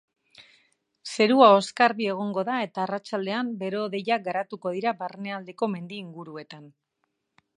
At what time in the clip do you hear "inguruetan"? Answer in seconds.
6.07-6.67